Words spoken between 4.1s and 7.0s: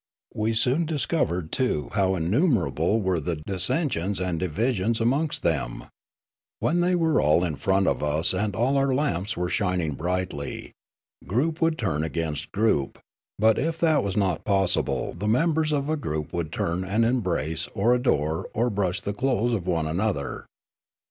and divisions amongst them. When they